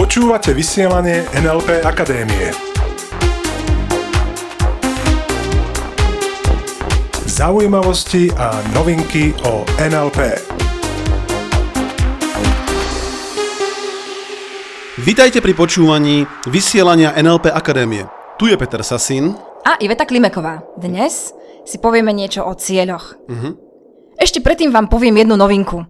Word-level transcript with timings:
Počúvate 0.00 0.56
vysielanie 0.56 1.28
NLP 1.36 1.84
Akadémie. 1.84 2.48
Zaujímavosti 7.28 8.32
a 8.32 8.64
novinky 8.72 9.36
o 9.44 9.60
NLP. 9.76 10.40
Vítajte 15.04 15.44
pri 15.44 15.52
počúvaní 15.52 16.24
vysielania 16.48 17.12
NLP 17.20 17.52
Akadémie. 17.52 18.08
Tu 18.40 18.48
je 18.48 18.56
Peter 18.56 18.80
Sasín. 18.80 19.36
A 19.68 19.76
Iveta 19.84 20.08
Klimeková. 20.08 20.64
Dnes 20.80 21.36
si 21.68 21.76
povieme 21.76 22.16
niečo 22.16 22.48
o 22.48 22.56
cieľoch. 22.56 23.20
Uh-huh. 23.28 23.52
Ešte 24.16 24.40
predtým 24.40 24.72
vám 24.72 24.88
poviem 24.88 25.20
jednu 25.20 25.36
novinku. 25.36 25.84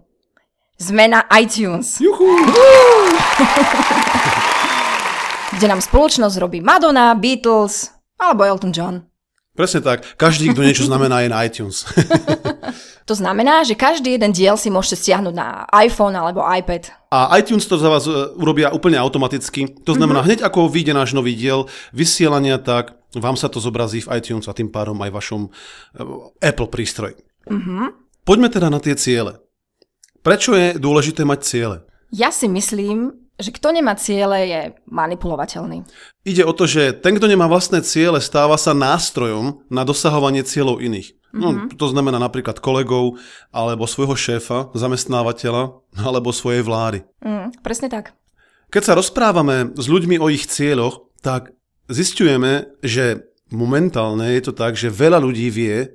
Zmena 0.81 1.29
iTunes. 1.37 2.01
Juhu. 2.01 2.25
Kde 5.53 5.67
nám 5.69 5.85
spoločnosť 5.85 6.35
robí 6.41 6.65
Madonna, 6.65 7.13
Beatles 7.13 7.93
alebo 8.17 8.41
Elton 8.41 8.73
John. 8.73 9.05
Presne 9.53 9.85
tak. 9.85 10.17
Každý, 10.17 10.49
kto 10.49 10.65
niečo 10.65 10.89
znamená, 10.89 11.21
je 11.21 11.29
na 11.29 11.45
iTunes. 11.45 11.85
to 13.09 13.13
znamená, 13.13 13.61
že 13.61 13.77
každý 13.77 14.17
jeden 14.17 14.33
diel 14.33 14.57
si 14.57 14.73
môžete 14.73 14.97
stiahnuť 14.97 15.35
na 15.37 15.69
iPhone 15.77 16.17
alebo 16.17 16.41
iPad. 16.41 16.89
A 17.13 17.37
iTunes 17.37 17.69
to 17.69 17.77
za 17.77 17.85
vás 17.85 18.09
e, 18.09 18.33
urobia 18.33 18.73
úplne 18.73 18.97
automaticky. 18.97 19.77
To 19.85 19.93
znamená, 19.93 20.25
mm-hmm. 20.25 20.41
hneď 20.41 20.49
ako 20.49 20.73
vyjde 20.73 20.97
náš 20.97 21.13
nový 21.13 21.37
diel 21.37 21.69
vysielania, 21.93 22.57
tak 22.57 22.97
vám 23.13 23.37
sa 23.37 23.45
to 23.45 23.61
zobrazí 23.61 24.01
v 24.01 24.17
iTunes 24.17 24.49
a 24.49 24.57
tým 24.57 24.73
pádom 24.73 24.97
aj 25.05 25.13
vašom 25.13 25.41
uh, 25.45 26.33
Apple 26.41 26.73
prístroji. 26.73 27.21
Mm-hmm. 27.45 27.85
Poďme 28.25 28.49
teda 28.49 28.73
na 28.73 28.81
tie 28.81 28.97
ciele. 28.97 29.42
Prečo 30.23 30.55
je 30.55 30.79
dôležité 30.79 31.27
mať 31.27 31.39
ciele? 31.43 31.77
Ja 32.15 32.31
si 32.31 32.47
myslím, 32.47 33.11
že 33.35 33.51
kto 33.51 33.75
nemá 33.75 33.99
ciele, 33.99 34.47
je 34.47 34.61
manipulovateľný. 34.87 35.83
Ide 36.23 36.47
o 36.47 36.55
to, 36.55 36.63
že 36.63 36.95
ten, 36.95 37.19
kto 37.19 37.27
nemá 37.27 37.51
vlastné 37.51 37.83
ciele, 37.83 38.23
stáva 38.23 38.55
sa 38.55 38.71
nástrojom 38.71 39.67
na 39.67 39.83
dosahovanie 39.83 40.47
cieľov 40.47 40.79
iných. 40.79 41.11
No, 41.35 41.51
mm-hmm. 41.51 41.75
to 41.75 41.85
znamená 41.91 42.23
napríklad 42.23 42.63
kolegov, 42.63 43.19
alebo 43.51 43.83
svojho 43.83 44.15
šéfa, 44.15 44.71
zamestnávateľa, 44.71 45.75
alebo 46.07 46.31
svojej 46.31 46.63
vlády. 46.63 47.03
Mm, 47.19 47.59
presne 47.59 47.91
tak. 47.91 48.15
Keď 48.71 48.81
sa 48.85 48.93
rozprávame 48.95 49.75
s 49.75 49.91
ľuďmi 49.91 50.23
o 50.23 50.31
ich 50.31 50.47
cieľoch, 50.47 51.11
tak 51.19 51.51
zistujeme, 51.91 52.79
že 52.79 53.27
momentálne 53.51 54.29
je 54.39 54.41
to 54.45 54.53
tak, 54.55 54.79
že 54.79 54.93
veľa 54.93 55.19
ľudí 55.19 55.51
vie 55.51 55.89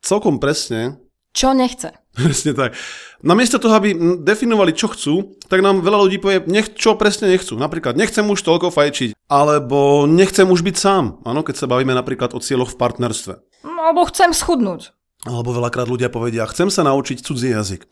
celkom 0.00 0.38
presne, 0.40 1.02
čo 1.36 1.52
nechce. 1.52 1.92
Presne 2.16 2.56
tak. 2.56 2.72
Namiesto 3.20 3.60
toho, 3.60 3.76
aby 3.76 3.92
definovali, 4.24 4.72
čo 4.72 4.88
chcú, 4.88 5.36
tak 5.52 5.60
nám 5.60 5.84
veľa 5.84 6.08
ľudí 6.08 6.16
povie, 6.16 6.40
nech, 6.48 6.72
čo 6.72 6.96
presne 6.96 7.28
nechcú. 7.28 7.60
Napríklad, 7.60 7.92
nechcem 7.92 8.24
už 8.24 8.40
toľko 8.40 8.72
fajčiť, 8.72 9.12
alebo 9.28 10.08
nechcem 10.08 10.48
už 10.48 10.64
byť 10.64 10.76
sám. 10.76 11.20
Áno, 11.28 11.44
keď 11.44 11.54
sa 11.60 11.66
bavíme 11.68 11.92
napríklad 11.92 12.32
o 12.32 12.40
cieľoch 12.40 12.72
v 12.72 12.80
partnerstve. 12.80 13.34
No, 13.68 13.92
alebo 13.92 14.08
chcem 14.08 14.32
schudnúť. 14.32 14.96
Alebo 15.28 15.52
veľakrát 15.52 15.88
ľudia 15.88 16.08
povedia, 16.08 16.48
chcem 16.48 16.72
sa 16.72 16.84
naučiť 16.88 17.20
cudzí 17.20 17.52
jazyk. 17.52 17.84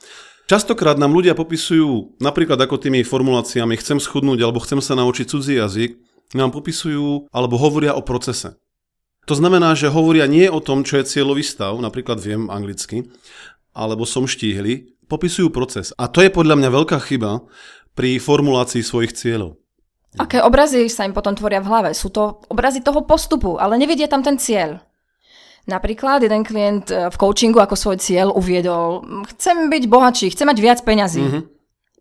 Častokrát 0.44 1.00
nám 1.00 1.16
ľudia 1.16 1.33
popisujú, 1.33 2.20
napríklad 2.20 2.61
ako 2.61 2.77
tými 2.77 3.00
formuláciami, 3.00 3.81
chcem 3.81 3.97
schudnúť 3.97 4.44
alebo 4.44 4.61
chcem 4.61 4.77
sa 4.84 4.92
naučiť 4.92 5.25
cudzí 5.25 5.56
jazyk, 5.56 5.97
nám 6.36 6.53
popisujú 6.53 7.33
alebo 7.33 7.56
hovoria 7.56 7.97
o 7.97 8.05
procese. 8.05 8.61
To 9.25 9.33
znamená, 9.33 9.72
že 9.72 9.88
hovoria 9.88 10.28
nie 10.28 10.44
o 10.53 10.61
tom, 10.61 10.84
čo 10.84 11.00
je 11.00 11.09
cieľový 11.09 11.41
stav, 11.41 11.81
napríklad 11.81 12.20
viem 12.20 12.53
anglicky, 12.53 13.09
alebo 13.75 14.06
som 14.06 14.25
štíhli, 14.25 14.94
popisujú 15.11 15.50
proces. 15.50 15.92
A 15.98 16.08
to 16.08 16.22
je 16.22 16.33
podľa 16.33 16.56
mňa 16.56 16.70
veľká 16.70 16.98
chyba 17.05 17.44
pri 17.92 18.22
formulácii 18.22 18.81
svojich 18.81 19.12
cieľov. 19.12 19.58
Aké 20.14 20.39
obrazy 20.39 20.86
sa 20.86 21.03
im 21.03 21.11
potom 21.11 21.34
tvoria 21.34 21.58
v 21.58 21.69
hlave? 21.69 21.91
Sú 21.91 22.06
to 22.06 22.39
obrazy 22.47 22.86
toho 22.86 23.03
postupu, 23.03 23.58
ale 23.58 23.75
nevidia 23.75 24.06
tam 24.06 24.22
ten 24.22 24.38
cieľ. 24.38 24.78
Napríklad 25.66 26.22
jeden 26.22 26.44
klient 26.44 26.93
e, 26.93 27.09
v 27.10 27.16
coachingu 27.19 27.59
ako 27.59 27.75
svoj 27.75 27.97
cieľ 27.99 28.31
uviedol, 28.31 29.03
chcem 29.34 29.72
byť 29.72 29.84
bohatší, 29.88 30.26
chcem 30.31 30.47
mať 30.47 30.59
viac 30.60 30.78
peňazí. 30.84 31.25
Mm-hmm. 31.25 31.43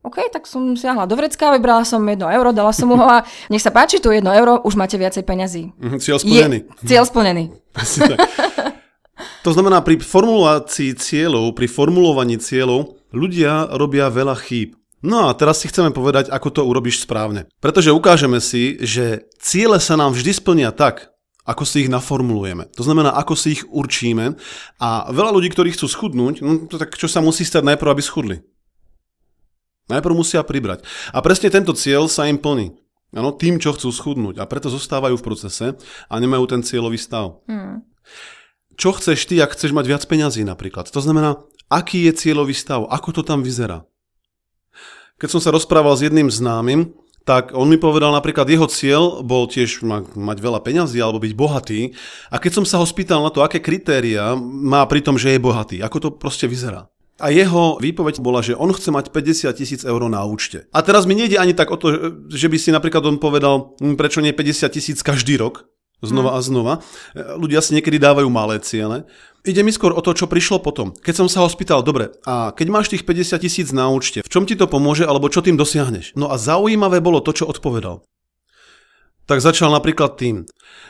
OK, 0.04 0.20
tak 0.36 0.44
som 0.44 0.76
siahla 0.76 1.08
do 1.08 1.16
vrecka, 1.16 1.56
vybrala 1.56 1.88
som 1.88 2.04
jedno 2.04 2.28
euro, 2.28 2.52
dala 2.52 2.76
som 2.76 2.92
mu 2.92 3.00
ho 3.00 3.08
a 3.08 3.24
nech 3.52 3.64
sa 3.64 3.72
páči, 3.72 4.04
tu 4.04 4.12
jedno 4.12 4.36
euro, 4.36 4.60
už 4.68 4.76
máte 4.76 5.00
viacej 5.00 5.24
peňazí. 5.24 5.72
Mm, 5.80 5.98
cieľ 6.04 6.20
splnený. 6.20 6.60
Je, 6.84 6.88
cieľ 6.92 7.08
splnený. 7.08 7.56
To 9.44 9.52
znamená, 9.52 9.84
pri 9.84 10.00
formulácii 10.00 10.96
cieľov, 10.96 11.54
pri 11.54 11.68
formulovaní 11.68 12.40
cieľov, 12.40 12.96
ľudia 13.12 13.76
robia 13.76 14.08
veľa 14.08 14.40
chýb. 14.40 14.80
No 15.04 15.28
a 15.28 15.36
teraz 15.36 15.60
si 15.60 15.68
chceme 15.68 15.92
povedať, 15.92 16.32
ako 16.32 16.48
to 16.48 16.62
urobíš 16.64 17.04
správne. 17.04 17.52
Pretože 17.60 17.92
ukážeme 17.92 18.40
si, 18.40 18.80
že 18.80 19.28
ciele 19.36 19.76
sa 19.84 20.00
nám 20.00 20.16
vždy 20.16 20.32
splnia 20.32 20.72
tak, 20.72 21.12
ako 21.44 21.68
si 21.68 21.84
ich 21.84 21.92
naformulujeme. 21.92 22.72
To 22.80 22.88
znamená, 22.88 23.12
ako 23.20 23.36
si 23.36 23.60
ich 23.60 23.68
určíme. 23.68 24.40
A 24.80 24.90
veľa 25.12 25.36
ľudí, 25.36 25.52
ktorí 25.52 25.76
chcú 25.76 25.92
schudnúť, 25.92 26.40
no 26.40 26.72
tak 26.72 26.96
čo 26.96 27.12
sa 27.12 27.20
musí 27.20 27.44
stať 27.44 27.68
najprv, 27.68 27.90
aby 27.92 28.00
schudli? 28.00 28.38
Najprv 29.92 30.16
musia 30.16 30.40
pribrať. 30.40 30.88
A 31.12 31.20
presne 31.20 31.52
tento 31.52 31.76
cieľ 31.76 32.08
sa 32.08 32.32
im 32.32 32.40
plní. 32.40 32.72
Ano, 33.12 33.36
tým, 33.36 33.60
čo 33.60 33.76
chcú 33.76 33.92
schudnúť. 33.92 34.40
A 34.40 34.48
preto 34.48 34.72
zostávajú 34.72 35.20
v 35.20 35.26
procese 35.28 35.76
a 36.08 36.14
nemajú 36.16 36.48
ten 36.48 36.64
cieľový 36.64 36.96
stav. 36.96 37.44
Hmm. 37.46 37.84
Čo 38.74 38.98
chceš 38.98 39.30
ty, 39.30 39.38
ak 39.38 39.54
chceš 39.54 39.72
mať 39.74 39.86
viac 39.86 40.04
peňazí 40.06 40.42
napríklad? 40.42 40.90
To 40.90 41.02
znamená, 41.02 41.42
aký 41.70 42.10
je 42.10 42.14
cieľový 42.14 42.58
stav? 42.58 42.90
Ako 42.90 43.14
to 43.14 43.22
tam 43.22 43.46
vyzerá? 43.46 43.86
Keď 45.22 45.30
som 45.30 45.42
sa 45.42 45.54
rozprával 45.54 45.94
s 45.94 46.04
jedným 46.04 46.28
známym, 46.28 46.92
tak 47.24 47.56
on 47.56 47.72
mi 47.72 47.80
povedal 47.80 48.12
napríklad, 48.12 48.44
jeho 48.52 48.68
cieľ 48.68 49.24
bol 49.24 49.48
tiež 49.48 49.80
mať 50.12 50.38
veľa 50.44 50.60
peňazí 50.60 51.00
alebo 51.00 51.24
byť 51.24 51.34
bohatý. 51.34 51.96
A 52.28 52.36
keď 52.36 52.60
som 52.60 52.66
sa 52.68 52.84
ho 52.84 52.86
spýtal 52.86 53.24
na 53.24 53.32
to, 53.32 53.40
aké 53.40 53.64
kritéria 53.64 54.36
má 54.38 54.84
pri 54.84 55.00
tom, 55.00 55.16
že 55.16 55.32
je 55.32 55.40
bohatý, 55.40 55.80
ako 55.80 55.98
to 56.04 56.10
proste 56.12 56.52
vyzerá, 56.52 56.92
a 57.22 57.30
jeho 57.30 57.78
výpoveď 57.78 58.20
bola, 58.20 58.42
že 58.42 58.58
on 58.58 58.74
chce 58.74 58.90
mať 58.90 59.14
50 59.14 59.54
tisíc 59.54 59.82
eur 59.86 60.02
na 60.10 60.26
účte. 60.26 60.66
A 60.74 60.82
teraz 60.82 61.06
mi 61.06 61.14
nejde 61.14 61.38
ani 61.38 61.54
tak 61.54 61.70
o 61.70 61.78
to, 61.78 62.18
že 62.28 62.50
by 62.50 62.58
si 62.58 62.74
napríklad 62.74 63.06
on 63.06 63.22
povedal, 63.22 63.78
hm, 63.78 63.96
prečo 63.96 64.20
nie 64.20 64.34
50 64.34 64.68
tisíc 64.74 65.00
každý 65.06 65.38
rok, 65.38 65.70
znova 66.04 66.36
hmm. 66.36 66.38
a 66.38 66.40
znova. 66.44 66.74
Ľudia 67.16 67.64
si 67.64 67.74
niekedy 67.80 67.98
dávajú 67.98 68.28
malé 68.28 68.60
ciele. 68.60 69.08
Ide 69.44 69.60
mi 69.64 69.76
skôr 69.76 69.92
o 69.92 70.00
to, 70.00 70.16
čo 70.16 70.28
prišlo 70.28 70.64
potom. 70.64 70.96
Keď 70.96 71.24
som 71.24 71.28
sa 71.28 71.44
ho 71.44 71.52
spýtal, 71.52 71.84
dobre, 71.84 72.16
a 72.24 72.56
keď 72.56 72.68
máš 72.72 72.88
tých 72.92 73.04
50 73.04 73.44
tisíc 73.44 73.68
na 73.76 73.92
účte, 73.92 74.24
v 74.24 74.32
čom 74.32 74.48
ti 74.48 74.56
to 74.56 74.72
pomôže, 74.72 75.04
alebo 75.04 75.28
čo 75.28 75.44
tým 75.44 75.60
dosiahneš? 75.60 76.16
No 76.16 76.32
a 76.32 76.40
zaujímavé 76.40 77.04
bolo 77.04 77.20
to, 77.20 77.36
čo 77.36 77.48
odpovedal 77.52 78.08
tak 79.24 79.40
začal 79.40 79.72
napríklad 79.72 80.20
tým, 80.20 80.44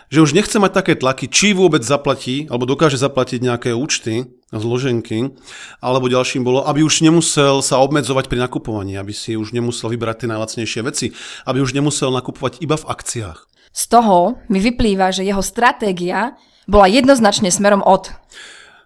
že 0.10 0.22
už 0.22 0.34
nechce 0.34 0.58
mať 0.58 0.72
také 0.74 0.94
tlaky, 0.98 1.30
či 1.30 1.54
vôbec 1.54 1.86
zaplatí, 1.86 2.50
alebo 2.50 2.66
dokáže 2.66 2.98
zaplatiť 2.98 3.46
nejaké 3.46 3.70
účty, 3.78 4.26
zloženky, 4.50 5.38
alebo 5.82 6.10
ďalším 6.10 6.42
bolo, 6.42 6.66
aby 6.66 6.82
už 6.82 7.06
nemusel 7.06 7.62
sa 7.62 7.78
obmedzovať 7.82 8.30
pri 8.30 8.42
nakupovaní, 8.42 8.98
aby 8.98 9.14
si 9.14 9.38
už 9.38 9.54
nemusel 9.54 9.94
vybrať 9.94 10.26
tie 10.26 10.32
najlacnejšie 10.34 10.82
veci, 10.82 11.08
aby 11.46 11.62
už 11.62 11.78
nemusel 11.78 12.10
nakupovať 12.10 12.62
iba 12.62 12.78
v 12.78 12.90
akciách. 12.90 13.53
Z 13.74 13.84
toho 13.90 14.38
mi 14.54 14.62
vyplýva, 14.62 15.10
že 15.10 15.26
jeho 15.26 15.42
stratégia 15.42 16.38
bola 16.70 16.86
jednoznačne 16.88 17.50
smerom 17.50 17.82
od. 17.82 18.14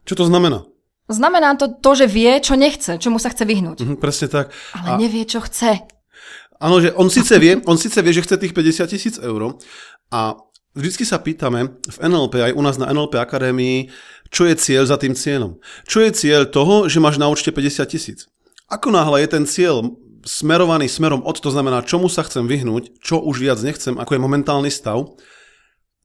Čo 0.07 0.23
to 0.23 0.25
znamená? 0.25 0.63
Znamená 1.07 1.55
to 1.55 1.71
to, 1.71 2.03
že 2.03 2.07
vie, 2.07 2.31
čo 2.43 2.59
nechce, 2.59 2.99
čomu 2.99 3.19
sa 3.19 3.31
chce 3.31 3.47
vyhnúť. 3.47 3.77
Mhm, 3.83 3.95
presne 3.99 4.27
tak. 4.27 4.51
Ale 4.75 4.95
a... 4.95 4.99
nevie, 4.99 5.23
čo 5.23 5.43
chce. 5.43 5.87
Áno, 6.57 6.81
že 6.81 6.89
on 6.97 7.07
síce 7.07 7.37
vie, 7.37 7.61
on 7.69 7.77
síce 7.77 8.01
vie, 8.01 8.11
že 8.15 8.25
chce 8.25 8.35
tých 8.41 8.55
50 8.55 8.89
tisíc 8.89 9.15
eur 9.21 9.61
a 10.09 10.33
vždycky 10.73 11.05
sa 11.05 11.21
pýtame 11.21 11.69
v 11.85 11.97
NLP, 12.01 12.49
aj 12.49 12.53
u 12.57 12.61
nás 12.65 12.81
na 12.81 12.89
NLP 12.89 13.21
Akadémii, 13.21 13.93
čo 14.33 14.49
je 14.49 14.57
cieľ 14.57 14.89
za 14.89 14.97
tým 14.97 15.13
cieľom. 15.13 15.61
Čo 15.85 16.01
je 16.01 16.11
cieľ 16.11 16.49
toho, 16.49 16.89
že 16.89 16.97
máš 16.97 17.21
na 17.21 17.29
účte 17.29 17.53
50 17.53 17.93
tisíc? 17.93 18.25
Ako 18.67 18.89
náhle 18.89 19.23
je 19.23 19.29
ten 19.31 19.45
cieľ 19.45 19.85
smerovaný 20.27 20.91
smerom 20.91 21.23
od, 21.23 21.39
to 21.39 21.47
znamená, 21.47 21.87
čomu 21.87 22.11
sa 22.11 22.27
chcem 22.27 22.43
vyhnúť, 22.43 22.99
čo 22.99 23.23
už 23.23 23.39
viac 23.39 23.63
nechcem, 23.63 23.95
ako 23.95 24.19
je 24.19 24.21
momentálny 24.21 24.67
stav, 24.67 25.07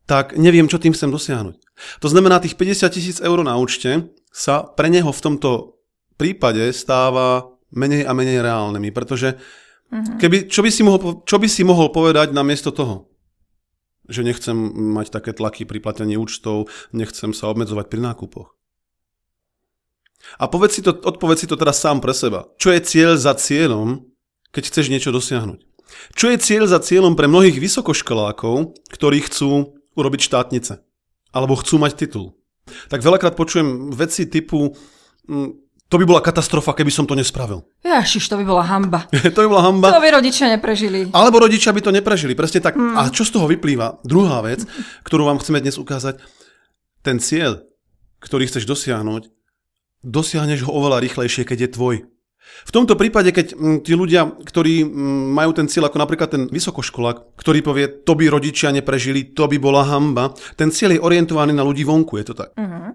tak 0.06 0.38
neviem, 0.38 0.70
čo 0.70 0.78
tým 0.78 0.94
chcem 0.94 1.10
dosiahnuť. 1.10 1.58
To 1.98 2.06
znamená, 2.06 2.38
tých 2.38 2.54
50 2.54 2.94
tisíc 2.94 3.18
eur 3.18 3.42
na 3.42 3.58
účte 3.58 4.14
sa 4.30 4.62
pre 4.62 4.86
neho 4.86 5.10
v 5.10 5.22
tomto 5.22 5.82
prípade 6.14 6.70
stáva 6.70 7.50
menej 7.74 8.06
a 8.06 8.14
menej 8.14 8.38
reálnymi, 8.46 8.94
pretože 8.94 9.34
Uh-huh. 9.92 10.16
Keby, 10.16 10.48
čo, 10.48 10.64
by 10.64 10.70
si 10.72 10.80
mohol, 10.80 11.20
čo 11.28 11.36
by 11.36 11.48
si 11.52 11.62
mohol 11.68 11.92
povedať 11.92 12.32
namiesto 12.32 12.72
toho? 12.72 13.12
Že 14.08 14.24
nechcem 14.24 14.56
mať 14.96 15.12
také 15.12 15.36
tlaky 15.36 15.68
pri 15.68 15.84
platení 15.84 16.16
účtov, 16.16 16.72
nechcem 16.96 17.36
sa 17.36 17.52
obmedzovať 17.52 17.92
pri 17.92 18.00
nákupoch. 18.00 18.56
A 20.40 20.48
povedz 20.48 20.80
si 20.80 20.82
to, 20.82 20.96
odpovedz 20.96 21.44
si 21.44 21.50
to 21.50 21.60
teraz 21.60 21.76
sám 21.76 22.00
pre 22.00 22.16
seba. 22.16 22.48
Čo 22.56 22.72
je 22.72 22.80
cieľ 22.80 23.20
za 23.20 23.36
cieľom, 23.36 24.00
keď 24.52 24.62
chceš 24.68 24.92
niečo 24.92 25.10
dosiahnuť? 25.10 25.60
Čo 26.16 26.32
je 26.32 26.38
cieľ 26.40 26.64
za 26.68 26.80
cieľom 26.80 27.16
pre 27.16 27.28
mnohých 27.28 27.60
vysokoškolákov, 27.60 28.76
ktorí 28.92 29.24
chcú 29.28 29.76
urobiť 29.96 30.20
štátnice? 30.24 30.80
Alebo 31.32 31.56
chcú 31.56 31.80
mať 31.80 31.96
titul? 31.96 32.36
Tak 32.88 33.02
veľakrát 33.02 33.34
počujem 33.34 33.90
veci 33.92 34.28
typu, 34.28 34.72
mm, 35.28 35.62
To 35.92 36.00
by 36.00 36.08
bola 36.08 36.24
katastrofa, 36.24 36.72
keby 36.72 36.88
som 36.88 37.04
to 37.04 37.12
nespravil. 37.12 37.68
Ježiš, 37.84 38.24
to 38.32 38.40
by 38.40 38.48
bola 38.48 38.64
hamba. 38.64 39.04
to 39.36 39.38
by 39.44 39.48
bola 39.52 39.60
hamba. 39.68 39.92
To 39.92 40.00
by 40.00 40.08
rodičia 40.08 40.48
neprežili. 40.48 41.12
Alebo 41.12 41.44
rodičia 41.44 41.68
by 41.68 41.84
to 41.84 41.92
neprežili, 41.92 42.32
presne 42.32 42.64
tak. 42.64 42.80
Hmm. 42.80 42.96
A 42.96 43.12
čo 43.12 43.28
z 43.28 43.36
toho 43.36 43.44
vyplýva? 43.44 44.00
Druhá 44.00 44.40
vec, 44.40 44.64
ktorú 45.04 45.28
vám 45.28 45.36
chceme 45.44 45.60
dnes 45.60 45.76
ukázať, 45.76 46.16
ten 47.04 47.20
cieľ, 47.20 47.60
ktorý 48.24 48.48
chceš 48.48 48.64
dosiahnuť, 48.64 49.28
dosiahneš 50.00 50.64
ho 50.64 50.72
oveľa 50.72 51.04
rýchlejšie, 51.04 51.44
keď 51.44 51.58
je 51.60 51.70
tvoj. 51.76 51.96
V 52.62 52.74
tomto 52.74 52.94
prípade, 52.94 53.34
keď 53.34 53.56
m, 53.56 53.80
tí 53.82 53.96
ľudia, 53.96 54.28
ktorí 54.44 54.86
m, 54.86 54.88
majú 55.34 55.50
ten 55.56 55.66
cieľ, 55.66 55.90
ako 55.90 55.98
napríklad 55.98 56.28
ten 56.30 56.42
vysokoškolák, 56.46 57.34
ktorý 57.38 57.58
povie, 57.64 57.86
to 58.06 58.12
by 58.14 58.30
rodičia 58.30 58.70
neprežili, 58.70 59.34
to 59.34 59.48
by 59.50 59.58
bola 59.58 59.82
hamba, 59.82 60.30
ten 60.54 60.70
cieľ 60.70 60.96
je 60.96 61.04
orientovaný 61.04 61.56
na 61.56 61.66
ľudí 61.66 61.82
vonku, 61.82 62.20
je 62.22 62.26
to 62.30 62.34
tak. 62.38 62.54
Uh-huh. 62.54 62.94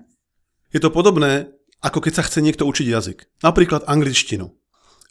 Je 0.71 0.79
to 0.79 0.93
podobné, 0.93 1.51
ako 1.83 1.99
keď 2.03 2.13
sa 2.21 2.25
chce 2.25 2.39
niekto 2.41 2.63
učiť 2.65 2.87
jazyk. 2.87 3.43
Napríklad 3.43 3.85
angličtinu. 3.85 4.51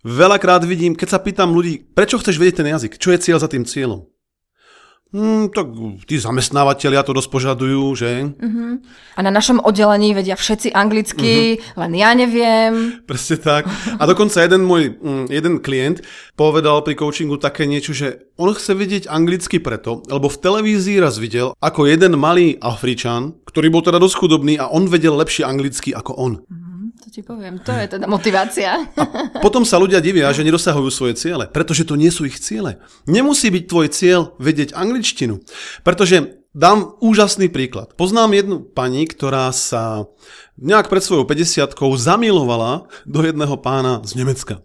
Veľakrát 0.06 0.62
vidím, 0.62 0.94
keď 0.94 1.08
sa 1.16 1.22
pýtam 1.22 1.50
ľudí, 1.50 1.82
prečo 1.82 2.22
chceš 2.22 2.38
vedieť 2.38 2.62
ten 2.62 2.70
jazyk, 2.70 2.98
čo 3.00 3.10
je 3.10 3.22
cieľ 3.22 3.42
za 3.42 3.50
tým 3.50 3.66
cieľom. 3.66 4.06
Hmm, 5.14 5.48
tak 5.54 5.70
tí 6.10 6.18
zamestnávateľia 6.18 7.06
to 7.06 7.14
dosť 7.14 7.30
požadujú, 7.30 7.94
že? 7.94 8.26
Uh-huh. 8.26 8.82
A 9.14 9.20
na 9.22 9.30
našom 9.30 9.62
oddelení 9.62 10.10
vedia 10.12 10.34
všetci 10.34 10.74
anglicky, 10.74 11.56
uh-huh. 11.56 11.86
len 11.86 11.92
ja 11.94 12.10
neviem. 12.10 13.00
Presne 13.06 13.38
tak. 13.38 13.70
A 13.96 14.02
dokonca 14.02 14.42
jeden 14.42 14.66
môj, 14.66 14.98
mm, 14.98 15.30
jeden 15.30 15.62
klient 15.62 16.02
povedal 16.34 16.82
pri 16.82 16.98
coachingu 16.98 17.38
také 17.38 17.70
niečo, 17.70 17.94
že 17.94 18.28
on 18.34 18.50
chce 18.50 18.74
vedieť 18.74 19.04
anglicky 19.06 19.62
preto, 19.62 20.02
lebo 20.10 20.26
v 20.26 20.42
televízii 20.42 20.98
raz 20.98 21.22
videl, 21.22 21.54
ako 21.62 21.86
jeden 21.86 22.18
malý 22.18 22.58
Afričan, 22.58 23.38
ktorý 23.46 23.70
bol 23.70 23.86
teda 23.86 24.02
dosť 24.02 24.20
chudobný 24.20 24.58
a 24.58 24.68
on 24.68 24.90
vedel 24.90 25.14
lepšie 25.14 25.46
anglicky 25.46 25.94
ako 25.94 26.12
on. 26.18 26.32
Uh-huh. 26.42 26.75
To 26.96 27.08
ti 27.12 27.20
poviem, 27.20 27.60
to 27.60 27.70
je 27.76 27.98
teda 27.98 28.06
motivácia. 28.08 28.88
A 28.96 29.38
potom 29.44 29.68
sa 29.68 29.76
ľudia 29.76 30.00
divia, 30.00 30.32
že 30.32 30.46
nedosahujú 30.46 30.88
svoje 30.88 31.14
ciele, 31.14 31.44
pretože 31.46 31.84
to 31.84 31.94
nie 31.94 32.08
sú 32.08 32.24
ich 32.24 32.40
ciele. 32.40 32.80
Nemusí 33.04 33.52
byť 33.52 33.64
tvoj 33.68 33.86
cieľ 33.92 34.20
vedieť 34.40 34.72
angličtinu, 34.72 35.44
pretože 35.84 36.42
dám 36.56 36.96
úžasný 37.04 37.52
príklad. 37.52 37.92
Poznám 38.00 38.32
jednu 38.32 38.56
pani, 38.64 39.04
ktorá 39.04 39.52
sa 39.52 40.08
nejak 40.56 40.88
pred 40.88 41.04
svojou 41.04 41.28
50 41.28 41.76
zamilovala 42.00 42.88
do 43.04 43.20
jedného 43.20 43.56
pána 43.60 44.00
z 44.00 44.16
Nemecka. 44.16 44.64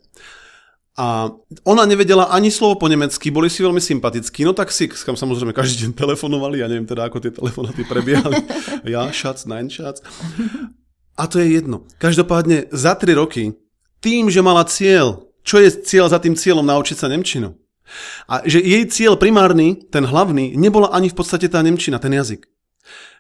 A 0.96 1.32
ona 1.64 1.84
nevedela 1.88 2.32
ani 2.32 2.52
slovo 2.52 2.76
po 2.76 2.88
nemecky, 2.92 3.32
boli 3.32 3.48
si 3.48 3.64
veľmi 3.64 3.80
sympatickí, 3.80 4.44
no 4.44 4.52
tak 4.52 4.76
si 4.76 4.92
kam 4.92 5.16
samozrejme 5.16 5.56
každý 5.56 5.88
deň 5.88 5.92
telefonovali, 5.96 6.60
ja 6.60 6.68
neviem 6.68 6.88
teda, 6.88 7.08
ako 7.08 7.24
tie 7.24 7.32
telefonaty 7.32 7.88
prebiehali. 7.88 8.44
ja, 8.94 9.08
šac, 9.08 9.40
nein, 9.48 9.72
šac. 9.72 10.04
A 11.20 11.28
to 11.28 11.40
je 11.40 11.60
jedno. 11.60 11.88
Každopádne 12.00 12.72
za 12.72 12.96
3 12.96 13.14
roky, 13.16 13.56
tým, 14.02 14.32
že 14.32 14.42
mala 14.42 14.66
cieľ, 14.66 15.30
čo 15.46 15.62
je 15.62 15.70
cieľ 15.72 16.10
za 16.10 16.18
tým 16.18 16.34
cieľom 16.34 16.66
naučiť 16.66 16.98
sa 16.98 17.12
Nemčinu. 17.12 17.54
A 18.26 18.42
že 18.48 18.64
jej 18.64 18.88
cieľ 18.88 19.20
primárny, 19.20 19.76
ten 19.92 20.08
hlavný, 20.08 20.56
nebola 20.56 20.90
ani 20.96 21.12
v 21.12 21.18
podstate 21.18 21.52
tá 21.52 21.60
Nemčina, 21.60 22.00
ten 22.00 22.16
jazyk. 22.16 22.48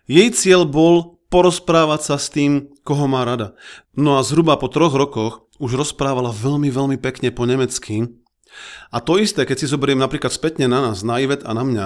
Jej 0.07 0.29
cieľ 0.33 0.65
bol 0.65 1.21
porozprávať 1.31 2.01
sa 2.01 2.15
s 2.19 2.27
tým, 2.31 2.71
koho 2.83 3.07
má 3.07 3.23
rada. 3.23 3.55
No 3.95 4.19
a 4.19 4.25
zhruba 4.25 4.59
po 4.59 4.67
troch 4.67 4.91
rokoch 4.95 5.47
už 5.61 5.79
rozprávala 5.79 6.33
veľmi, 6.33 6.67
veľmi 6.67 6.97
pekne 6.99 7.31
po 7.31 7.47
nemecky. 7.47 8.09
A 8.91 8.99
to 8.99 9.15
isté, 9.15 9.47
keď 9.47 9.63
si 9.63 9.71
zoberiem 9.71 10.01
napríklad 10.01 10.33
spätne 10.33 10.67
na 10.67 10.91
nás, 10.91 11.07
na 11.07 11.23
Ivet 11.23 11.47
a 11.47 11.55
na 11.55 11.63
mňa, 11.63 11.85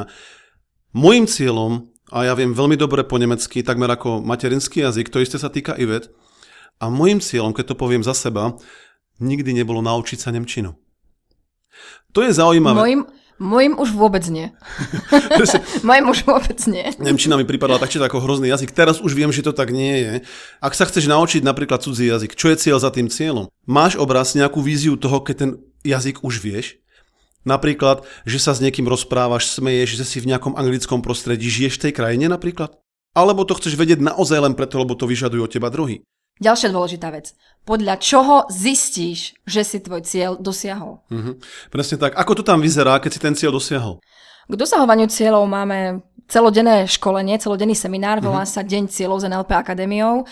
môjim 0.98 1.30
cieľom 1.30 1.94
a 2.14 2.22
ja 2.22 2.34
viem 2.38 2.54
veľmi 2.54 2.78
dobre 2.78 3.02
po 3.02 3.18
nemecky, 3.18 3.66
takmer 3.66 3.90
ako 3.90 4.22
materinský 4.22 4.86
jazyk, 4.86 5.10
to 5.10 5.24
isté 5.24 5.42
sa 5.42 5.50
týka 5.50 5.74
Ivet. 5.74 6.14
A 6.78 6.92
môjim 6.92 7.24
cieľom, 7.24 7.56
keď 7.56 7.74
to 7.74 7.76
poviem 7.80 8.04
za 8.04 8.14
seba, 8.14 8.54
nikdy 9.18 9.56
nebolo 9.56 9.80
naučiť 9.82 10.20
sa 10.20 10.30
Nemčinu. 10.30 10.76
To 12.14 12.20
je 12.22 12.32
zaujímavé. 12.32 12.78
Mojim, 12.78 13.02
mojim 13.40 13.74
už 13.80 13.96
vôbec 13.96 14.24
nie. 14.30 14.52
mojim 15.88 16.06
už 16.12 16.30
vôbec 16.30 16.60
nie. 16.70 16.86
Nemčina 17.02 17.40
mi 17.40 17.48
pripadala 17.48 17.82
tak, 17.82 17.90
či 17.90 17.98
ako 17.98 18.22
hrozný 18.22 18.54
jazyk. 18.54 18.76
Teraz 18.76 19.02
už 19.02 19.18
viem, 19.18 19.32
že 19.34 19.42
to 19.42 19.56
tak 19.56 19.74
nie 19.74 19.96
je. 20.00 20.14
Ak 20.62 20.78
sa 20.78 20.86
chceš 20.86 21.10
naučiť 21.10 21.42
napríklad 21.42 21.82
cudzí 21.82 22.06
jazyk, 22.06 22.38
čo 22.38 22.54
je 22.54 22.60
cieľ 22.60 22.78
za 22.78 22.92
tým 22.94 23.10
cieľom? 23.10 23.50
Máš 23.66 23.98
obraz, 23.98 24.38
nejakú 24.38 24.62
víziu 24.62 24.94
toho, 25.00 25.24
keď 25.26 25.36
ten 25.36 25.52
jazyk 25.82 26.22
už 26.22 26.38
vieš? 26.38 26.78
Napríklad, 27.46 28.02
že 28.26 28.42
sa 28.42 28.58
s 28.58 28.60
niekým 28.60 28.90
rozprávaš, 28.90 29.54
smeješ, 29.54 30.02
že 30.02 30.06
si 30.06 30.18
v 30.18 30.34
nejakom 30.34 30.58
anglickom 30.58 31.06
prostredí, 31.06 31.46
žiješ 31.46 31.78
v 31.78 31.84
tej 31.90 31.94
krajine 31.94 32.26
napríklad? 32.26 32.74
Alebo 33.16 33.46
to 33.46 33.56
chceš 33.56 33.78
vedieť 33.78 34.02
naozaj 34.02 34.42
len 34.42 34.58
preto, 34.58 34.82
lebo 34.82 34.98
to 34.98 35.08
vyžadujú 35.08 35.46
od 35.46 35.54
teba 35.54 35.70
druhý? 35.70 36.04
Ďalšia 36.36 36.68
dôležitá 36.68 37.16
vec. 37.16 37.32
Podľa 37.64 37.96
čoho 38.04 38.44
zistíš, 38.52 39.40
že 39.48 39.64
si 39.64 39.80
tvoj 39.80 40.04
cieľ 40.04 40.36
dosiahol? 40.36 41.00
Mhm. 41.08 41.40
Presne 41.72 41.96
tak. 41.96 42.12
Ako 42.20 42.36
to 42.36 42.44
tam 42.44 42.60
vyzerá, 42.60 43.00
keď 43.00 43.12
si 43.16 43.20
ten 43.24 43.38
cieľ 43.38 43.56
dosiahol? 43.56 44.04
K 44.46 44.54
dosahovaniu 44.54 45.10
cieľov 45.10 45.50
máme 45.50 46.06
celodenné 46.30 46.86
školenie, 46.86 47.38
celodenný 47.42 47.74
seminár, 47.74 48.22
volá 48.22 48.46
mm-hmm. 48.46 48.62
sa 48.62 48.66
Deň 48.66 48.84
cieľov 48.90 49.26
z 49.26 49.30
NLP 49.30 49.52
Akadémiou. 49.58 50.26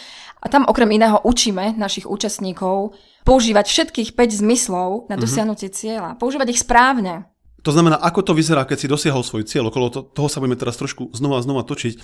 A 0.44 0.46
tam 0.52 0.70
okrem 0.70 0.90
iného 0.94 1.18
učíme 1.24 1.74
našich 1.78 2.06
účastníkov 2.06 2.94
používať 3.24 3.66
všetkých 3.66 4.10
5 4.14 4.42
zmyslov 4.44 5.10
na 5.10 5.16
mhm. 5.18 5.22
dosiahnutie 5.24 5.70
mm-hmm. 5.70 5.82
cieľa. 5.82 6.10
Používať 6.22 6.54
ich 6.54 6.62
správne. 6.62 7.26
To 7.64 7.72
znamená, 7.72 7.96
ako 7.96 8.28
to 8.28 8.34
vyzerá, 8.36 8.68
keď 8.68 8.78
si 8.84 8.92
dosiahol 8.92 9.24
svoj 9.24 9.48
cieľ. 9.48 9.72
Okolo 9.72 9.88
to, 9.88 10.00
toho 10.04 10.28
sa 10.28 10.44
budeme 10.44 10.60
teraz 10.60 10.76
trošku 10.76 11.16
znova 11.16 11.40
a 11.40 11.46
znova 11.48 11.64
točiť. 11.64 11.96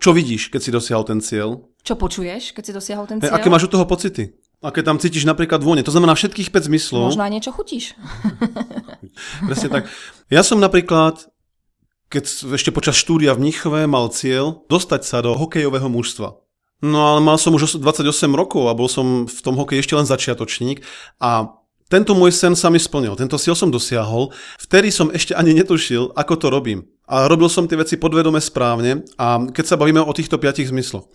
Čo 0.00 0.16
vidíš, 0.16 0.48
keď 0.48 0.60
si 0.62 0.70
dosiahol 0.72 1.04
ten 1.04 1.20
cieľ? 1.20 1.68
Čo 1.84 2.00
počuješ, 2.00 2.56
keď 2.56 2.62
si 2.64 2.72
dosiahol 2.72 3.04
ten 3.04 3.20
cieľ? 3.20 3.34
Hey, 3.34 3.44
aké 3.44 3.52
máš 3.52 3.68
od 3.68 3.76
toho 3.76 3.84
pocity? 3.84 4.32
Aké 4.58 4.82
tam 4.82 4.98
cítiš 4.98 5.22
napríklad 5.22 5.62
vône? 5.62 5.86
To 5.86 5.94
znamená 5.94 6.18
všetkých 6.18 6.50
5 6.50 6.66
zmyslov. 6.66 7.14
Možno 7.14 7.22
aj 7.22 7.30
niečo 7.30 7.54
chutíš. 7.54 7.94
Presne 9.46 9.68
tak. 9.70 9.82
Ja 10.34 10.42
som 10.42 10.58
napríklad, 10.58 11.30
keď 12.10 12.54
ešte 12.58 12.74
počas 12.74 12.98
štúdia 12.98 13.38
v 13.38 13.46
Mnichove 13.46 13.86
mal 13.86 14.10
cieľ 14.10 14.66
dostať 14.66 15.06
sa 15.06 15.22
do 15.22 15.38
hokejového 15.38 15.86
mužstva. 15.86 16.42
No 16.82 16.98
ale 17.14 17.22
mal 17.22 17.38
som 17.38 17.54
už 17.54 17.78
28 17.78 18.06
rokov 18.34 18.66
a 18.66 18.74
bol 18.74 18.90
som 18.90 19.30
v 19.30 19.38
tom 19.42 19.54
hokeji 19.54 19.82
ešte 19.82 19.94
len 19.98 20.06
začiatočník 20.06 20.82
a 21.22 21.58
tento 21.88 22.12
môj 22.12 22.36
sen 22.36 22.52
sa 22.52 22.68
mi 22.68 22.76
splnil, 22.76 23.16
tento 23.16 23.40
cieľ 23.40 23.56
som 23.56 23.72
dosiahol, 23.72 24.28
vtedy 24.60 24.92
som 24.92 25.08
ešte 25.08 25.32
ani 25.32 25.56
netušil, 25.56 26.12
ako 26.12 26.34
to 26.36 26.46
robím. 26.52 26.84
A 27.08 27.24
robil 27.24 27.48
som 27.48 27.64
tie 27.64 27.80
veci 27.80 27.96
podvedome 27.96 28.44
správne 28.44 29.08
a 29.16 29.40
keď 29.48 29.64
sa 29.64 29.80
bavíme 29.80 30.04
o 30.04 30.12
týchto 30.12 30.36
piatich 30.36 30.68
zmysloch, 30.68 31.08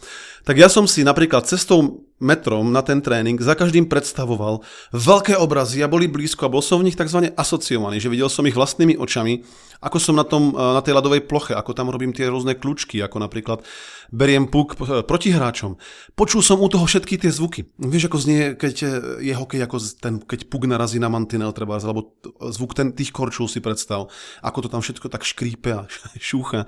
tak 0.44 0.60
ja 0.60 0.68
som 0.68 0.84
si 0.84 1.08
napríklad 1.08 1.48
cestou 1.48 2.04
metrom 2.24 2.72
na 2.72 2.80
ten 2.80 3.04
tréning 3.04 3.36
za 3.36 3.52
každým 3.52 3.92
predstavoval 3.92 4.64
veľké 4.96 5.36
obrazy 5.36 5.84
a 5.84 5.92
boli 5.92 6.08
blízko 6.08 6.48
a 6.48 6.54
bol 6.54 6.64
som 6.64 6.80
v 6.80 6.88
nich 6.88 6.96
tzv. 6.96 7.36
asociovaný, 7.36 8.00
že 8.00 8.08
videl 8.08 8.32
som 8.32 8.48
ich 8.48 8.56
vlastnými 8.56 8.96
očami, 8.96 9.44
ako 9.84 9.98
som 10.00 10.16
na, 10.16 10.24
tom, 10.24 10.56
na 10.56 10.80
tej 10.80 10.96
ľadovej 10.96 11.28
ploche, 11.28 11.52
ako 11.52 11.76
tam 11.76 11.92
robím 11.92 12.16
tie 12.16 12.32
rôzne 12.32 12.56
kľúčky, 12.56 13.04
ako 13.04 13.20
napríklad 13.20 13.60
beriem 14.08 14.48
puk 14.48 14.80
proti 15.04 15.36
hráčom. 15.36 15.76
Počul 16.16 16.40
som 16.40 16.64
u 16.64 16.72
toho 16.72 16.88
všetky 16.88 17.20
tie 17.20 17.32
zvuky. 17.34 17.68
Vieš, 17.76 18.08
ako 18.08 18.18
znie, 18.24 18.42
keď 18.56 18.76
je 19.20 19.34
hokej, 19.36 19.60
ako 19.68 19.78
ten, 20.00 20.24
keď 20.24 20.48
puk 20.48 20.64
narazí 20.64 21.04
na 21.04 21.12
mantinel, 21.12 21.52
treba, 21.52 21.76
alebo 21.84 22.16
zvuk 22.40 22.72
ten, 22.72 22.96
tých 22.96 23.12
korčul 23.12 23.52
si 23.52 23.60
predstav, 23.60 24.08
ako 24.40 24.58
to 24.64 24.68
tam 24.72 24.80
všetko 24.80 25.12
tak 25.12 25.28
škrípe 25.28 25.76
a 25.76 25.84
šúcha. 26.20 26.64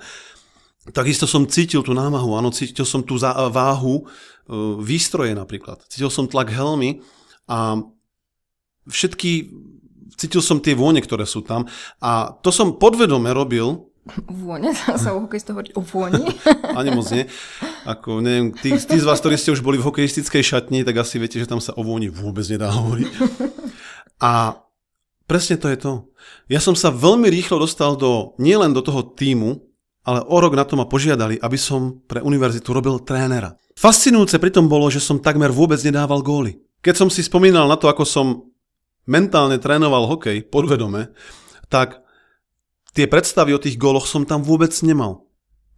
Takisto 0.94 1.26
som 1.26 1.46
cítil 1.50 1.82
tú 1.82 1.90
námahu, 1.90 2.38
áno, 2.38 2.54
cítil 2.54 2.86
som 2.86 3.02
tú 3.02 3.18
váhu 3.50 4.02
e, 4.02 4.04
výstroje 4.78 5.34
napríklad. 5.34 5.82
Cítil 5.90 6.10
som 6.12 6.30
tlak 6.30 6.54
helmy 6.54 7.02
a 7.50 7.82
všetky, 8.86 9.50
cítil 10.14 10.42
som 10.42 10.62
tie 10.62 10.78
vône, 10.78 11.02
ktoré 11.02 11.26
sú 11.26 11.42
tam 11.42 11.66
a 11.98 12.30
to 12.38 12.54
som 12.54 12.78
podvedome 12.78 13.34
robil. 13.34 13.90
Vône? 14.30 14.70
Sa 15.02 15.10
u 15.10 15.26
hokejistov 15.26 15.58
hovorí 15.58 15.74
o 15.74 15.82
vôni? 15.82 16.22
Ani 16.78 16.94
moc 16.94 17.10
nie. 17.10 17.26
Ako, 17.82 18.22
neviem, 18.22 18.54
tí, 18.54 18.78
tí 18.78 18.96
z 19.02 19.06
vás, 19.06 19.18
ktorí 19.18 19.34
ste 19.34 19.50
už 19.50 19.66
boli 19.66 19.82
v 19.82 19.86
hokejistickej 19.90 20.42
šatni, 20.46 20.86
tak 20.86 21.02
asi 21.02 21.18
viete, 21.18 21.42
že 21.42 21.50
tam 21.50 21.58
sa 21.58 21.74
o 21.74 21.82
vôni 21.82 22.06
vôbec 22.06 22.46
nedá 22.46 22.70
hovoriť. 22.70 23.10
A 24.22 24.62
presne 25.26 25.58
to 25.58 25.66
je 25.66 25.78
to. 25.78 25.92
Ja 26.46 26.62
som 26.62 26.78
sa 26.78 26.94
veľmi 26.94 27.26
rýchlo 27.26 27.58
dostal 27.58 27.98
do, 27.98 28.38
nielen 28.38 28.70
do 28.70 28.82
toho 28.82 29.02
týmu, 29.02 29.65
ale 30.06 30.22
o 30.22 30.36
rok 30.38 30.54
na 30.54 30.62
to 30.62 30.78
ma 30.78 30.86
požiadali, 30.86 31.34
aby 31.42 31.58
som 31.58 31.98
pre 32.06 32.22
univerzitu 32.22 32.70
robil 32.70 33.02
trénera. 33.02 33.58
Fascinujúce 33.74 34.38
pritom 34.38 34.70
bolo, 34.70 34.86
že 34.86 35.02
som 35.02 35.18
takmer 35.18 35.50
vôbec 35.50 35.82
nedával 35.82 36.22
góly. 36.22 36.62
Keď 36.80 36.94
som 36.94 37.08
si 37.10 37.26
spomínal 37.26 37.66
na 37.66 37.74
to, 37.74 37.90
ako 37.90 38.06
som 38.06 38.26
mentálne 39.10 39.58
trénoval 39.58 40.06
hokej 40.06 40.46
podvedome, 40.46 41.10
tak 41.66 41.98
tie 42.94 43.10
predstavy 43.10 43.50
o 43.50 43.60
tých 43.60 43.74
góloch 43.74 44.06
som 44.06 44.22
tam 44.22 44.46
vôbec 44.46 44.70
nemal. 44.86 45.26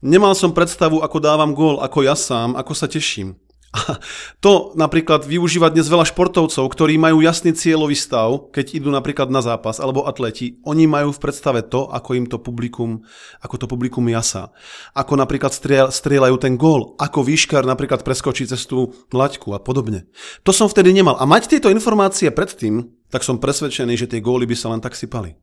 Nemal 0.04 0.36
som 0.36 0.54
predstavu, 0.54 1.00
ako 1.00 1.18
dávam 1.18 1.56
gól, 1.56 1.80
ako 1.80 2.04
ja 2.04 2.14
sám, 2.14 2.54
ako 2.54 2.72
sa 2.76 2.86
teším. 2.86 3.34
A 3.68 4.00
to 4.40 4.72
napríklad 4.80 5.28
využíva 5.28 5.68
dnes 5.68 5.92
veľa 5.92 6.08
športovcov, 6.08 6.64
ktorí 6.72 6.96
majú 6.96 7.20
jasný 7.20 7.52
cieľový 7.52 7.92
stav, 7.92 8.48
keď 8.48 8.72
idú 8.80 8.88
napríklad 8.88 9.28
na 9.28 9.44
zápas, 9.44 9.76
alebo 9.76 10.08
atleti, 10.08 10.56
oni 10.64 10.88
majú 10.88 11.12
v 11.12 11.20
predstave 11.20 11.60
to, 11.68 11.84
ako 11.92 12.16
im 12.16 12.24
to 12.24 12.40
publikum, 12.40 13.04
ako 13.44 13.54
to 13.60 13.66
publikum 13.68 14.08
jasá. 14.08 14.56
Ako 14.96 15.20
napríklad 15.20 15.52
strieľajú 15.92 16.36
ten 16.40 16.56
gól, 16.56 16.96
ako 16.96 17.20
výškar 17.20 17.68
napríklad 17.68 18.08
preskočí 18.08 18.48
cez 18.48 18.64
tú 18.64 18.96
laťku 19.12 19.52
a 19.52 19.60
podobne. 19.60 20.08
To 20.48 20.56
som 20.56 20.72
vtedy 20.72 20.96
nemal. 20.96 21.20
A 21.20 21.28
mať 21.28 21.52
tieto 21.52 21.68
informácie 21.68 22.32
predtým, 22.32 22.88
tak 23.12 23.20
som 23.20 23.36
presvedčený, 23.36 24.00
že 24.00 24.08
tie 24.08 24.24
góly 24.24 24.48
by 24.48 24.56
sa 24.56 24.72
len 24.72 24.80
tak 24.80 24.96
sypali. 24.96 25.36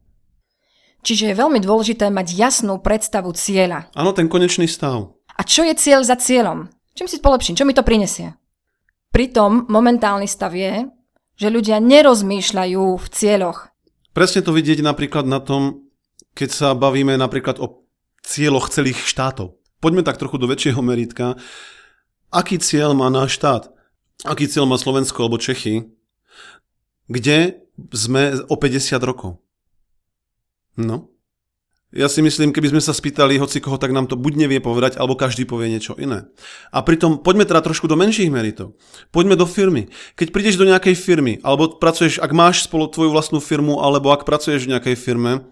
Čiže 1.05 1.29
je 1.29 1.38
veľmi 1.38 1.62
dôležité 1.62 2.10
mať 2.10 2.34
jasnú 2.34 2.82
predstavu 2.82 3.29
cieľa. 3.38 3.94
Áno, 3.94 4.17
ten 4.17 4.25
konečný 4.25 4.65
stav. 4.65 5.13
A 5.38 5.46
čo 5.46 5.62
je 5.62 5.77
cieľ 5.77 6.01
za 6.01 6.17
cieľom? 6.17 6.74
Čím 6.96 7.12
si 7.12 7.20
polepším? 7.20 7.60
Čo 7.60 7.68
mi 7.68 7.75
to 7.75 7.84
prinesie? 7.84 8.40
Pritom 9.12 9.68
momentálny 9.68 10.32
stav 10.32 10.56
je, 10.56 10.88
že 11.36 11.52
ľudia 11.52 11.84
nerozmýšľajú 11.84 12.84
v 12.96 13.08
cieľoch. 13.12 13.68
Presne 14.16 14.40
to 14.40 14.56
vidieť 14.56 14.80
napríklad 14.80 15.28
na 15.28 15.44
tom, 15.44 15.92
keď 16.32 16.50
sa 16.56 16.68
bavíme 16.72 17.20
napríklad 17.20 17.60
o 17.60 17.84
cieľoch 18.24 18.72
celých 18.72 19.04
štátov. 19.04 19.60
Poďme 19.84 20.08
tak 20.08 20.16
trochu 20.16 20.40
do 20.40 20.48
väčšieho 20.48 20.80
meritka. 20.80 21.36
Aký 22.32 22.56
cieľ 22.64 22.96
má 22.96 23.12
náš 23.12 23.36
štát? 23.36 23.75
Aký 24.24 24.48
cieľ 24.48 24.64
má 24.64 24.80
Slovensko 24.80 25.28
alebo 25.28 25.36
Čechy? 25.36 25.92
Kde 27.12 27.60
sme 27.92 28.40
o 28.48 28.56
50 28.56 29.04
rokov? 29.04 29.44
No, 30.80 31.12
ja 31.94 32.10
si 32.10 32.25
myslím, 32.25 32.50
keby 32.50 32.74
sme 32.74 32.82
sa 32.82 32.98
spýtali 32.98 33.38
hoci 33.38 33.62
koho, 33.62 33.77
tak 33.77 33.94
nám 33.94 34.10
to 34.10 34.18
buď 34.18 34.48
nevie 34.48 34.58
povedať, 34.58 34.98
alebo 34.98 35.13
každý 35.13 35.46
povie 35.46 35.70
niečo 35.70 35.94
iné. 36.01 36.25
A 36.74 36.82
pritom 36.82 37.22
poďme 37.22 37.46
teda 37.46 37.62
trošku 37.62 37.86
do 37.86 37.94
menších 37.94 38.34
meritov. 38.34 38.74
Poďme 39.13 39.38
do 39.38 39.46
firmy. 39.46 39.94
Keď 40.18 40.34
prídeš 40.34 40.58
do 40.58 40.65
nejakej 40.65 40.98
firmy, 40.98 41.38
alebo 41.46 41.77
pracuješ, 41.77 42.18
ak 42.18 42.34
máš 42.34 42.65
spolu 42.65 42.89
tvoju 42.89 43.13
vlastnú 43.13 43.38
firmu, 43.38 43.80
alebo 43.86 44.10
ak 44.10 44.25
pracuješ 44.25 44.65
v 44.65 44.75
nejakej 44.75 44.96
firme, 44.98 45.46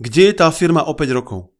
kde 0.00 0.32
je 0.32 0.34
tá 0.40 0.48
firma 0.48 0.80
o 0.80 0.96
5 0.96 1.12
rokov? 1.12 1.52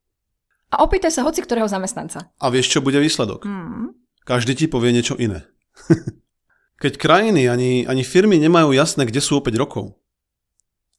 A 0.72 0.82
opýtaj 0.82 1.12
sa 1.12 1.22
hoci 1.22 1.44
ktorého 1.44 1.68
zamestnanca. 1.68 2.32
A 2.40 2.46
vieš, 2.50 2.72
čo 2.72 2.82
bude 2.82 2.98
výsledok? 2.98 3.44
Hmm. 3.46 3.94
Každý 4.26 4.58
ti 4.58 4.66
povie 4.66 4.90
niečo 4.96 5.14
iné. 5.20 5.44
Keď 6.82 7.00
krajiny 7.00 7.48
ani, 7.48 7.86
ani 7.86 8.02
firmy 8.04 8.36
nemajú 8.36 8.74
jasné, 8.74 9.06
kde 9.06 9.22
sú 9.22 9.38
o 9.38 9.44
5 9.44 9.54
rokov, 9.54 9.96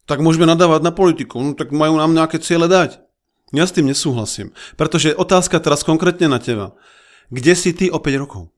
tak 0.08 0.24
môžeme 0.24 0.48
nadávať 0.48 0.82
na 0.82 0.96
politiku. 0.96 1.44
No, 1.44 1.52
tak 1.54 1.76
majú 1.76 2.00
nám 2.00 2.16
nejaké 2.16 2.40
ciele 2.40 2.72
dať. 2.72 3.07
Ja 3.56 3.64
s 3.64 3.76
tým 3.76 3.88
nesúhlasím. 3.88 4.52
Pretože 4.76 5.16
otázka 5.16 5.60
teraz 5.64 5.84
konkrétne 5.86 6.28
na 6.28 6.40
teba. 6.40 6.76
Kde 7.32 7.54
si 7.56 7.72
ty 7.72 7.88
o 7.88 8.00
5 8.00 8.24
rokov? 8.24 8.52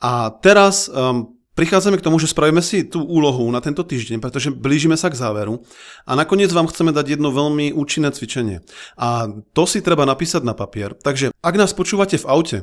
A 0.00 0.28
teraz 0.44 0.92
um, 0.92 1.36
prichádzame 1.56 1.96
k 1.96 2.04
tomu, 2.04 2.20
že 2.20 2.28
spravíme 2.28 2.60
si 2.60 2.84
tú 2.84 3.00
úlohu 3.00 3.48
na 3.48 3.64
tento 3.64 3.80
týždeň, 3.80 4.20
pretože 4.20 4.52
blížime 4.52 4.96
sa 5.00 5.08
k 5.08 5.16
záveru. 5.16 5.64
A 6.04 6.12
nakoniec 6.12 6.52
vám 6.52 6.68
chceme 6.68 6.92
dať 6.92 7.16
jedno 7.16 7.32
veľmi 7.32 7.72
účinné 7.72 8.12
cvičenie. 8.12 8.60
A 9.00 9.28
to 9.56 9.64
si 9.64 9.80
treba 9.80 10.04
napísať 10.04 10.44
na 10.44 10.52
papier. 10.52 10.92
Takže 10.92 11.32
ak 11.32 11.54
nás 11.56 11.72
počúvate 11.72 12.20
v 12.20 12.28
aute, 12.28 12.58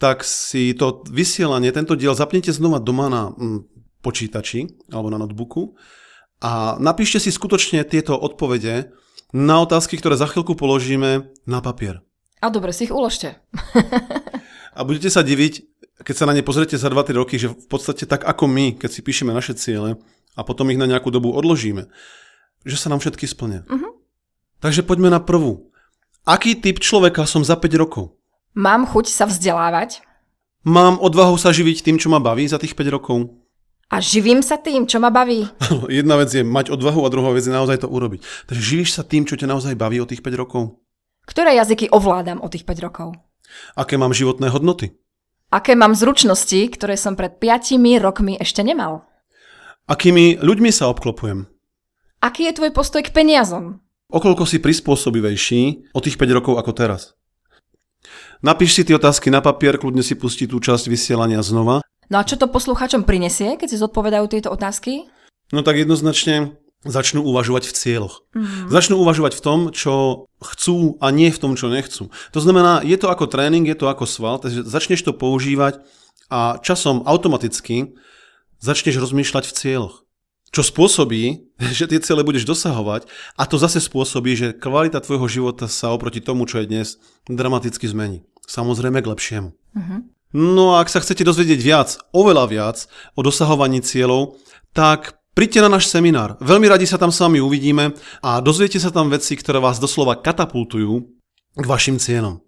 tak 0.00 0.22
si 0.24 0.72
to 0.72 1.04
vysielanie, 1.10 1.74
tento 1.74 1.98
diel 1.98 2.16
zapnite 2.16 2.54
znova 2.54 2.78
doma 2.80 3.10
na 3.10 3.22
mm, 3.34 3.66
počítači 4.00 4.88
alebo 4.94 5.10
na 5.10 5.18
notebooku 5.18 5.74
a 6.38 6.78
napíšte 6.78 7.18
si 7.18 7.34
skutočne 7.34 7.82
tieto 7.82 8.14
odpovede, 8.14 8.94
na 9.32 9.60
otázky, 9.60 10.00
ktoré 10.00 10.16
za 10.16 10.28
chvíľku 10.28 10.56
položíme 10.56 11.28
na 11.44 11.58
papier. 11.60 12.00
A 12.38 12.48
dobre, 12.48 12.70
si 12.70 12.86
ich 12.86 12.94
uložte. 12.94 13.36
a 14.78 14.80
budete 14.86 15.10
sa 15.10 15.26
diviť, 15.26 15.66
keď 16.06 16.14
sa 16.14 16.24
na 16.30 16.32
ne 16.32 16.46
pozriete 16.46 16.78
za 16.78 16.86
2-3 16.86 17.18
roky, 17.18 17.34
že 17.36 17.50
v 17.50 17.66
podstate 17.66 18.06
tak 18.06 18.22
ako 18.22 18.46
my, 18.46 18.78
keď 18.78 18.90
si 18.94 19.00
píšeme 19.02 19.34
naše 19.34 19.58
ciele 19.58 19.98
a 20.38 20.40
potom 20.46 20.70
ich 20.70 20.78
na 20.78 20.86
nejakú 20.86 21.10
dobu 21.10 21.34
odložíme, 21.34 21.90
že 22.62 22.76
sa 22.78 22.86
nám 22.88 23.02
všetky 23.02 23.26
splnia. 23.26 23.66
Uh-huh. 23.66 23.98
Takže 24.62 24.86
poďme 24.86 25.10
na 25.10 25.18
prvú. 25.18 25.74
Aký 26.22 26.54
typ 26.54 26.78
človeka 26.78 27.26
som 27.26 27.42
za 27.42 27.58
5 27.58 27.82
rokov? 27.82 28.14
Mám 28.54 28.86
chuť 28.86 29.10
sa 29.10 29.26
vzdelávať. 29.26 30.06
Mám 30.62 31.02
odvahu 31.02 31.34
sa 31.38 31.50
živiť 31.50 31.82
tým, 31.82 31.96
čo 31.98 32.10
ma 32.10 32.22
baví 32.22 32.46
za 32.46 32.62
tých 32.62 32.78
5 32.78 32.94
rokov. 32.94 33.34
A 33.88 34.04
živím 34.04 34.44
sa 34.44 34.60
tým, 34.60 34.84
čo 34.84 35.00
ma 35.00 35.08
baví. 35.08 35.48
Jedna 35.88 36.20
vec 36.20 36.28
je 36.28 36.44
mať 36.44 36.68
odvahu 36.68 37.08
a 37.08 37.12
druhá 37.12 37.32
vec 37.32 37.48
je 37.48 37.56
naozaj 37.56 37.80
to 37.80 37.88
urobiť. 37.88 38.20
Takže 38.44 38.60
živíš 38.60 38.92
sa 38.92 39.00
tým, 39.00 39.24
čo 39.24 39.40
ťa 39.40 39.48
naozaj 39.48 39.80
baví 39.80 39.96
od 39.96 40.12
tých 40.12 40.20
5 40.20 40.36
rokov? 40.36 40.76
Ktoré 41.24 41.56
jazyky 41.56 41.88
ovládam 41.88 42.44
od 42.44 42.52
tých 42.52 42.68
5 42.68 42.84
rokov? 42.84 43.16
Aké 43.72 43.96
mám 43.96 44.12
životné 44.12 44.52
hodnoty? 44.52 44.92
Aké 45.48 45.72
mám 45.72 45.96
zručnosti, 45.96 46.68
ktoré 46.68 47.00
som 47.00 47.16
pred 47.16 47.40
5 47.40 47.80
rokmi 48.04 48.36
ešte 48.36 48.60
nemal? 48.60 49.08
Akými 49.88 50.36
ľuďmi 50.36 50.68
sa 50.68 50.92
obklopujem? 50.92 51.48
Aký 52.20 52.44
je 52.44 52.60
tvoj 52.60 52.76
postoj 52.76 53.00
k 53.00 53.08
peniazom? 53.08 53.80
Okoľko 54.12 54.44
si 54.44 54.60
prispôsobivejší 54.60 55.92
od 55.96 56.04
tých 56.04 56.20
5 56.20 56.36
rokov 56.36 56.60
ako 56.60 56.76
teraz? 56.76 57.16
Napíš 58.44 58.76
si 58.76 58.82
tie 58.84 59.00
otázky 59.00 59.32
na 59.32 59.40
papier, 59.40 59.80
kľudne 59.80 60.04
si 60.04 60.12
pustí 60.12 60.44
tú 60.44 60.60
časť 60.60 60.92
vysielania 60.92 61.40
znova 61.40 61.80
No 62.08 62.20
a 62.20 62.26
čo 62.26 62.40
to 62.40 62.48
poslucháčom 62.48 63.04
prinesie, 63.04 63.60
keď 63.60 63.68
si 63.68 63.80
zodpovedajú 63.80 64.24
tieto 64.32 64.48
otázky? 64.48 65.08
No 65.52 65.60
tak 65.60 65.80
jednoznačne 65.80 66.56
začnú 66.86 67.26
uvažovať 67.26 67.68
v 67.68 67.74
cieľoch. 67.74 68.22
Mm. 68.38 68.70
Začnú 68.70 69.02
uvažovať 69.02 69.32
v 69.34 69.42
tom, 69.42 69.58
čo 69.74 70.24
chcú 70.38 70.94
a 71.02 71.10
nie 71.10 71.34
v 71.34 71.40
tom, 71.42 71.58
čo 71.58 71.66
nechcú. 71.66 72.14
To 72.30 72.38
znamená, 72.38 72.86
je 72.86 72.94
to 72.94 73.10
ako 73.10 73.26
tréning, 73.26 73.66
je 73.66 73.74
to 73.74 73.90
ako 73.90 74.06
sval, 74.06 74.38
takže 74.38 74.62
začneš 74.62 75.02
to 75.02 75.10
používať 75.10 75.82
a 76.30 76.62
časom 76.62 77.02
automaticky 77.02 77.98
začneš 78.62 79.02
rozmýšľať 79.02 79.44
v 79.50 79.56
cieľoch. 79.58 79.96
Čo 80.54 80.62
spôsobí, 80.64 81.50
že 81.76 81.90
tie 81.90 81.98
cieľe 81.98 82.22
budeš 82.22 82.46
dosahovať 82.46 83.10
a 83.34 83.42
to 83.44 83.58
zase 83.58 83.82
spôsobí, 83.82 84.38
že 84.38 84.54
kvalita 84.54 85.02
tvojho 85.02 85.26
života 85.26 85.66
sa 85.66 85.90
oproti 85.90 86.22
tomu, 86.22 86.46
čo 86.46 86.62
je 86.62 86.70
dnes, 86.70 86.88
dramaticky 87.26 87.90
zmení. 87.90 88.22
Samozrejme 88.46 89.02
k 89.02 89.10
lepšiemu. 89.12 89.50
Mm-hmm. 89.52 90.00
No 90.34 90.76
a 90.76 90.84
ak 90.84 90.92
sa 90.92 91.00
chcete 91.00 91.24
dozvedieť 91.24 91.60
viac, 91.60 91.88
oveľa 92.12 92.44
viac 92.48 92.76
o 93.16 93.24
dosahovaní 93.24 93.80
cieľov, 93.80 94.36
tak 94.76 95.18
Príďte 95.38 95.62
na 95.62 95.78
náš 95.78 95.86
seminár. 95.86 96.34
Veľmi 96.42 96.66
radi 96.66 96.82
sa 96.82 96.98
tam 96.98 97.14
s 97.14 97.22
vami 97.22 97.38
uvidíme 97.38 97.94
a 98.26 98.42
dozviete 98.42 98.82
sa 98.82 98.90
tam 98.90 99.06
veci, 99.06 99.38
ktoré 99.38 99.62
vás 99.62 99.78
doslova 99.78 100.18
katapultujú 100.18 100.98
k 101.54 101.62
vašim 101.62 102.02
cieľom. 102.02 102.42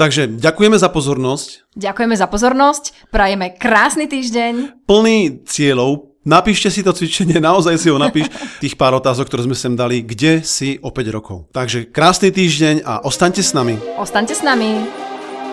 Takže 0.00 0.40
ďakujeme 0.40 0.80
za 0.80 0.88
pozornosť. 0.88 1.76
Ďakujeme 1.76 2.16
za 2.16 2.24
pozornosť. 2.32 3.12
Prajeme 3.12 3.52
krásny 3.52 4.08
týždeň. 4.08 4.80
Plný 4.88 5.44
cieľov. 5.44 6.16
Napíšte 6.24 6.72
si 6.72 6.80
to 6.80 6.96
cvičenie, 6.96 7.36
naozaj 7.52 7.76
si 7.76 7.92
ho 7.92 8.00
napíš. 8.00 8.32
Tých 8.64 8.80
pár 8.80 8.96
otázok, 8.96 9.28
ktoré 9.28 9.44
sme 9.44 9.56
sem 9.58 9.76
dali, 9.76 10.00
kde 10.00 10.40
si 10.40 10.80
o 10.80 10.88
5 10.88 11.12
rokov. 11.12 11.52
Takže 11.52 11.92
krásny 11.92 12.32
týždeň 12.32 12.80
a 12.80 13.04
ostaňte 13.04 13.44
s 13.44 13.52
nami. 13.52 13.76
Ostaňte 14.00 14.32
s 14.32 14.40
nami. 14.40 15.11